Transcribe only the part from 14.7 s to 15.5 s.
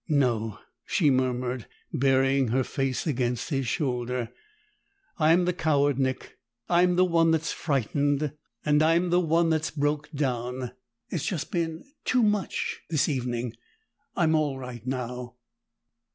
now."